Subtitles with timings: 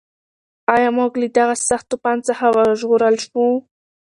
[0.75, 3.47] ایا موږ له دغه سخت طوفان څخه وژغورل شوو؟